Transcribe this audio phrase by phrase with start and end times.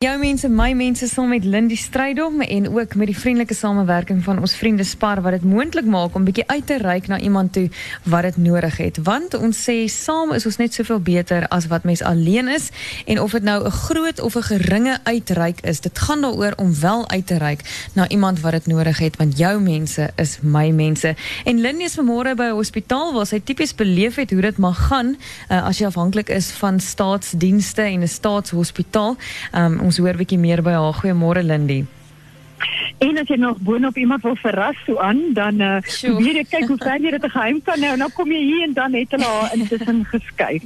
[0.00, 4.38] Jou mense, my mense saam met Lindy Strydom en ook met die vriendelike samewerking van
[4.40, 7.66] ons vriende Spar wat dit moontlik maak om bietjie uit te reik na iemand toe
[8.08, 8.96] wat dit nodig het.
[9.04, 12.70] Want ons sê saam is ons net soveel beter as wat mens alleen is
[13.04, 16.72] en of dit nou 'n groot of 'n geringe uitreik is, dit gaan daaroor om
[16.80, 17.60] wel uit te reik
[17.92, 21.14] na iemand wat dit nodig het want jou mense is my mense.
[21.44, 24.86] En Lindy is vanmôre by 'n hospitaal waar sy tipies beleef het hoe dit mag
[24.88, 25.16] gaan
[25.50, 29.16] uh, as jy afhanklik is van staatsdienste en 'n staatshospitaal.
[29.54, 30.94] Um, ons hoor bietjie meer by haar.
[31.00, 31.80] Goeiemôre Lindy.
[32.98, 36.10] En as jy nog boonop iemand wil verras so aan, dan uh, Sjoe.
[36.14, 37.96] probeer jy kyk hoe ver jy dit geheim kan hou.
[37.96, 40.62] Nou kom jy hier en dan het hulle haar intussen geskuif.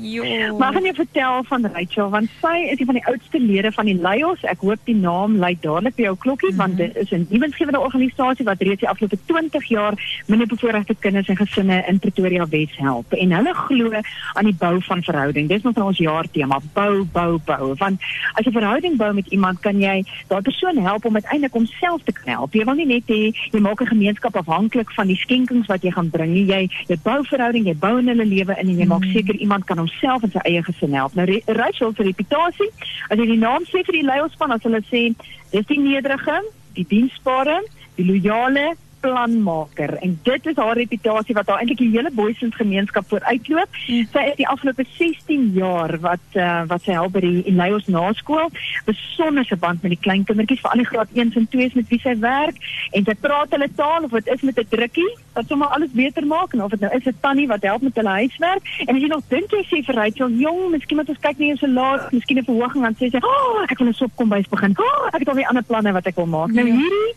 [0.59, 3.87] Maar gaan jy vertel van Rachel want sy is een van die oudste lede van
[3.87, 4.43] die Lions.
[4.45, 6.57] Ek hoop die naam lui dadelik by jou klokkie Mhm.
[6.57, 9.95] want dit is 'n nuwensgewende organisasie wat reeds die afgelope 20 jaar
[10.27, 13.13] minderbevoorregte kinders en gesinne in Pretoria Wes help.
[13.13, 13.91] En hulle glo
[14.35, 15.49] aan die bou van verhouding.
[15.49, 17.74] Dis nog ons jaartema, bou, bou, bou.
[17.79, 18.01] Want
[18.35, 22.12] as jy verhouding bou met iemand, kan jy daai persoon help om uiteindelik homself te
[22.12, 22.55] kan help.
[22.55, 25.90] Jy wil nie net hê jy maak 'n gemeenskap afhanklik van die skenkings wat jy
[25.90, 26.46] gaan bring nie.
[26.46, 29.65] Jy jy bou verhouding, jy bou in hulle lewe in en jy maak seker iemand
[29.65, 31.15] kan homself en sy eie gesin help.
[31.15, 32.71] Nou Rachel se reputasie,
[33.10, 35.15] as jy die naam sê vir die Lionspan, as hulle sê
[35.51, 36.43] dis die nederige,
[36.74, 37.62] die diensbare,
[37.96, 43.09] die loyale planmaker en dit is haar reputasie wat haar eintlik die hele Boysens gemeenskap
[43.11, 43.79] vooruitloop.
[43.87, 44.07] Mm.
[44.15, 48.49] Sy is die afgelope 16 jaar wat uh, wat sy help by die Elios Naskool,
[48.88, 52.16] besonderse band met die klein kindertjies, veral die graad 1s en 2s met wie sy
[52.23, 52.61] werk
[52.96, 56.27] en sy praat hulle taal of dit is met 'n drukkie wat sommer alles beter
[56.27, 59.02] maak en of dit nou is 'n tannie wat help met hulle huiswerk en as
[59.02, 62.11] jy nog dink jy sê vir Rachel, jong, miskien moet ons kyk na jou salaris,
[62.13, 64.75] miskien 'n verhoging dan sê sy, "Oh, ek wil 'n sopkombuis begin.
[64.78, 67.15] Oh, ek het al die ander planne wat ek wil maak." Nou hierdie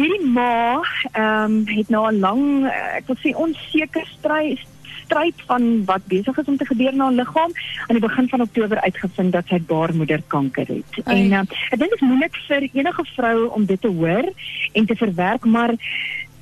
[0.00, 0.80] Hierdie ma
[1.12, 4.60] ehm het na 'n lang eh, ek wil sê onseker stryd
[5.04, 7.52] stryd van wat besig is om te gebeur in haar liggaam
[7.86, 11.02] aan die begin van Oktober uitgevind dat sy baarmoederkanker het.
[11.04, 11.16] Ai.
[11.16, 11.42] En uh,
[11.74, 14.30] ek dink dit is moeilik vir enige vrou om dit te hoor
[14.72, 15.74] en te verwerk, maar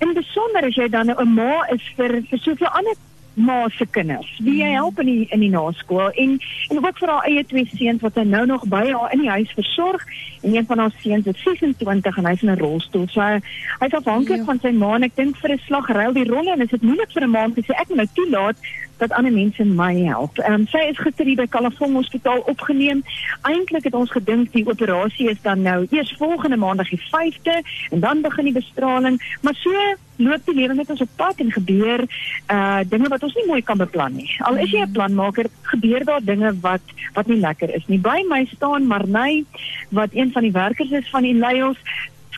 [0.04, 2.96] in besonder as jy dan nou 'n ma is vir vir soveel ander
[3.38, 4.28] ma se kinders.
[4.42, 6.38] Wie jy help in die in die naskool en
[6.70, 9.50] en ook vir haar eie twee seuns wat nou nog by haar in die huis
[9.54, 10.02] versorg
[10.42, 13.06] en een van haar seuns is 26 en hy's in 'n rolstoel.
[13.08, 13.40] So hy-
[13.80, 14.44] hy's afhanklik Ja.
[14.44, 16.82] van sy ma en ek dink vir 'n slag ruil die rolle en is dit
[16.82, 18.56] moeilik vir 'n ma om te sê ek moet nou toelaat
[18.98, 20.38] dat ander mense my help.
[20.38, 23.02] Ehm um, sy is gister hier by Kalafong Hospitaal opgeneem.
[23.42, 28.00] Eintlik het ons gedink die operasie is dan nou eers volgende maandag die 5de en
[28.00, 29.72] dan begin die bestraling, maar so
[30.18, 32.02] loop die lewe met ons op pad en gebeur
[32.50, 34.30] uh dinge wat ons nie mooi kan beplan nie.
[34.50, 36.82] Al is jy 'n planmaker, gebeur daar dinge wat
[37.14, 37.98] wat nie lekker is nie.
[37.98, 39.44] By my staan Marney
[39.90, 41.78] wat een van die werkers is van die Lions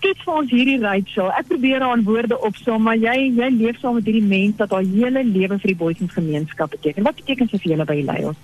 [0.01, 1.29] skets vir ons hierdie Rachel.
[1.37, 4.73] Ek probeer haar in woorde opsom, maar jy jy leef saam met hierdie mens wat
[4.73, 7.05] haar hele lewe vir die Boysens gemeenskap beteken.
[7.05, 8.41] Wat beteken sy vir julle by die Lions?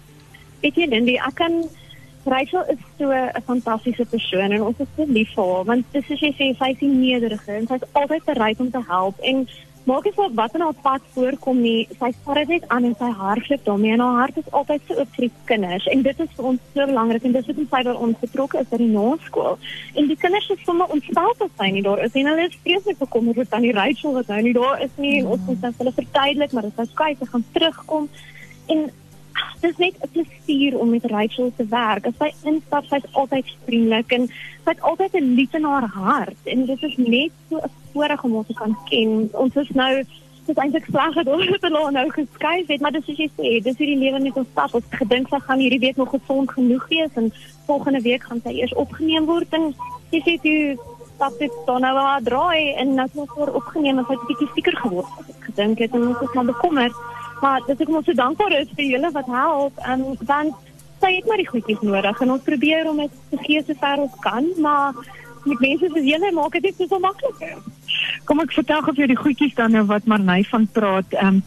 [0.63, 1.61] Weet jy Lindy, ek kan
[2.27, 6.07] Rachel is so 'n fantastiese persoon en ons is so lief vir haar want dis
[6.07, 9.47] soos jy sê sy is die nederige en sy's altyd bereid om te help en
[9.87, 12.97] maak nie saak wat in haar pad voorkom nie, sy vat dit net aan en
[12.99, 16.23] sy hardloop daarmee en haar hart is altyd so oop vir die kinders en dit
[16.25, 18.91] is vir ons so belangrik en dis hoekom sy by ons betrokke is by die
[18.91, 19.59] naskool.
[19.95, 22.99] En die kinders is sommer ontstel as sy nie daar is en hulle is vreeslik
[23.03, 25.97] bekommerd oor tannie Rachel wat nou nie daar is nie en ons moet dan hulle
[26.01, 28.09] verduidelik maar dit is skei sy gaan terugkom
[28.75, 28.89] en
[29.61, 32.07] dit is net 'n plesier om met Rachel te werk.
[32.07, 36.43] As sy instap, sy's altyd vriendelik en sy het altyd 'n lief in haar hart
[36.45, 39.29] en dit is net so 'n voorreg om haar te kan ken.
[39.33, 40.05] Ons is nou
[40.47, 43.63] dit eintlik sleg dat ons dit al nou geskuif het, maar dis soos jy sê,
[43.63, 44.75] dis hoe die lewe met ons stap.
[44.75, 47.33] Ons gedink sy gaan hierdie week nog gesond genoeg wees en
[47.67, 49.75] volgende week gaan sy eers opgeneem word en
[50.11, 54.07] jy sê toe stap dit dan nou haar draai en nou sy voor opgeneem en
[54.07, 55.13] sy het 'n bietjie fieker geword.
[55.19, 56.97] as Ek gedink het en ons is maar bekommerd.
[57.41, 60.55] Maar dis ek moet so dankbaar is vir julle wat help en want
[61.03, 64.03] sy het maar die goedjies nodig en ons probeer om dit te gee so ver
[64.07, 64.97] ons kan, maar
[65.45, 67.43] met mense soos julle maak dit net so maklik.
[68.27, 71.19] Kom ek vertel gou vir die goedjies dan nou wat Marney van praat.
[71.19, 71.43] Ehm um,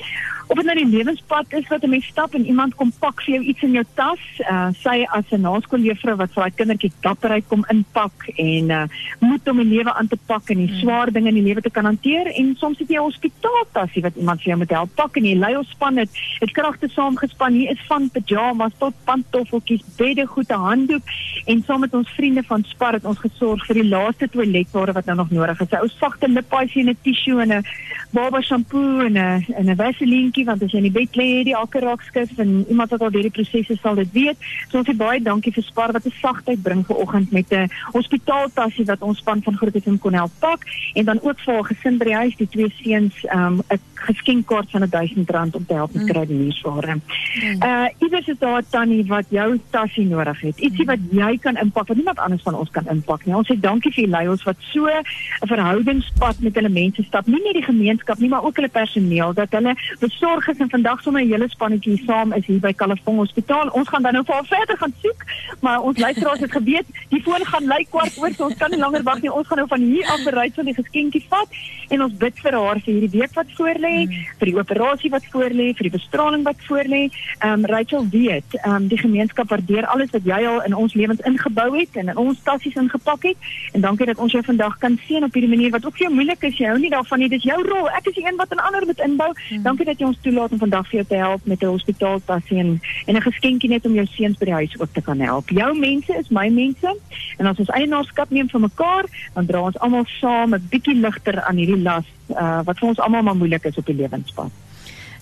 [0.49, 3.35] of dit nou die lewenspad is wat 'n mens stap en iemand kom pak vir
[3.35, 7.47] jou iets in jou tas, uh, sy as 'n naskooljuffrou wat vir daai kindertjie dapperheid
[7.47, 8.85] kom inpak en uh,
[9.19, 10.79] moed om die lewe aan te pak en die Mm.
[10.79, 14.15] swaar dinge in die lewe te kan hanteer en soms het jy 'n hospitaaltasie wat
[14.15, 16.09] iemand vir jou moet help pak en jy lei ons span het
[16.39, 21.03] het kragte saamgespan hier is van pyjamas tot pantoffeltjies beddegoed 'n handdoek
[21.45, 25.06] en saam met ons vriende van Spar het ons gesorg vir die laaste toiletware wat
[25.06, 27.65] nou nog nodig is 'n ou sagte lippasie en 'n tissue en 'n
[28.11, 31.27] baba shampoo en 'n en 'n vaselientjie dankie want as jy in die bed lê,
[31.39, 34.38] het jy elke raakskus en iemand wat al deur die prosesse sal dit weet.
[34.69, 37.69] So ons sê baie dankie vir Spar wat 'n sagtheid bring vir oggend met 'n
[37.94, 40.61] hospitaaltassie wat ons span van Groot FM kon help pak
[40.95, 44.69] en dan ook vir haar gesin by die huis, die twee seuns, um, 'n geskenkkaart
[44.71, 46.07] van R1000 om te help met mm.
[46.07, 46.95] kruideniersware.
[46.95, 47.63] Mm.
[47.63, 50.59] Uh iewers is daar tannie wat jou tassie nodig het.
[50.59, 53.35] Ietsie wat jy kan inpak wat niemand anders van ons kan inpak nie.
[53.35, 55.03] Ons sê dankie vir die leiers wat so 'n
[55.47, 57.63] verhoudingspad met hulle mense stap, nie net die
[58.00, 61.50] gemeenskap nie, maar ook hulle personeel dat hulle besorg is en vandag sommer 'n hele
[61.50, 63.69] spannetjie saam is hier by Kalafong Hospitaal.
[63.69, 65.24] Ons gaan dan nou vir haar verder gaan soek,
[65.62, 68.80] maar ons luisteraars het geweet, die foon gaan lui kwart oor, so ons kan nie
[68.80, 69.31] langer wag nie.
[69.31, 71.48] Ons gaan nou van hier af bereid van die geskenkie vat
[71.90, 74.25] en ons bid vir haar vir hierdie week wat voorlê, mm.
[74.40, 77.10] vir die operasie wat voorlê, vir die bestraling wat voorlê.
[77.40, 80.94] Ehm um, Rachel weet, ehm um, die gemeenskap waardeer alles wat jy al in ons
[80.94, 83.38] lewens ingebou het en in ons tassies ingepak het.
[83.74, 86.13] En dankie dat ons jou vandag kan sien op hierdie manier wat ook vir jou
[86.13, 86.57] moeilik is.
[86.57, 87.30] Jy hou nie daarvan nie.
[87.30, 87.88] Dis jou rol.
[87.97, 89.31] Ek is die een wat 'n ander moet inbou.
[89.50, 89.63] Mm.
[89.63, 92.81] Dankie dat jy ons toelaat om vandag vir jou te help met 'n hospitaaltassie en
[93.06, 95.50] en 'n geskenkie net om jou seuns by die huis ook te kan help.
[95.50, 96.97] Jou mense is my mense
[97.38, 101.41] en as ons eienaarskap neem vir mekaar, dan dra ons almal saam 'n bietjie ligter
[101.41, 104.51] aan hierdie las uh, wat vir ons almal maar moeilik is op die lewenspad.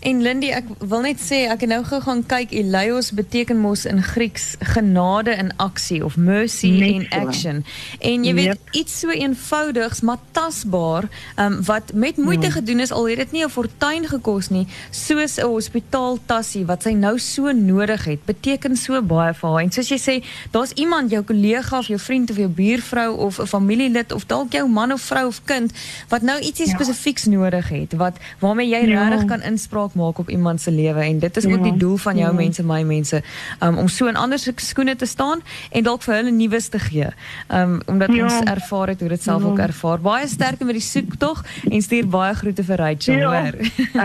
[0.08, 3.82] En Lindy, ek wil net sê ek het nou gou gaan kyk Elios beteken mos
[3.90, 7.58] in Grieks genade in aksie of mercy net in action.
[8.00, 8.70] En jy weet yep.
[8.80, 12.56] iets so eenvoudigs maar tasbaar um, wat met moeite hmm.
[12.56, 16.96] gedoen is al het dit nie 'n fortuin gekos nie, soos 'n hospitaaltassie wat sy
[16.96, 19.62] nou so nodig het, beteken so baie vir haar.
[19.62, 20.16] En soos jy sê,
[20.52, 24.52] daar's iemand jou kollega of jou vriend of jou buurvrou of 'n familielid of dalk
[24.52, 25.72] jou man of vrou of kind
[26.08, 26.74] wat nou ietsie ja.
[26.74, 29.10] spesifieks nodig het wat waarmee jy ja.
[29.10, 32.18] regtig kan inspraak maak op iemand se lewe en dit is ook die doel van
[32.18, 32.38] jou ja.
[32.38, 33.22] mense my mense
[33.60, 35.42] um, om so in ander se skoene te staan
[35.72, 37.10] en dalk vir hulle nuus te gee.
[37.54, 40.02] Um omdat ons ervaar het hoe dit self ook ervaar.
[40.02, 43.52] Baie sterkte met die soek tog en stuur baie groete vir Rachel, ja.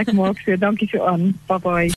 [0.01, 0.57] Ek maak so.
[0.57, 1.33] Dankie vir aan.
[1.47, 1.91] Bye bye.